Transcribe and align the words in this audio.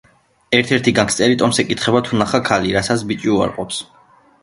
ერთ-ერთი 0.59 0.93
განგსტერი 0.99 1.37
ტომს 1.43 1.63
ეკითხება 1.65 2.03
თუ 2.09 2.19
ნახა 2.25 2.43
ქალი, 2.51 2.75
რასაც 2.81 3.09
ბიჭი 3.13 3.35
უარყოფს. 3.39 3.89